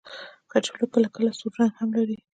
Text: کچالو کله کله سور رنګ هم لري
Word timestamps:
کچالو 0.51 0.85
کله 0.93 1.07
کله 1.15 1.31
سور 1.39 1.51
رنګ 1.59 1.71
هم 1.79 1.89
لري 1.97 2.17